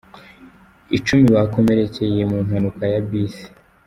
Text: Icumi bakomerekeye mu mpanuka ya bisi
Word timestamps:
Icumi 0.97 1.25
bakomerekeye 1.35 2.21
mu 2.31 2.37
mpanuka 2.47 2.83
ya 2.93 2.99
bisi 3.07 3.45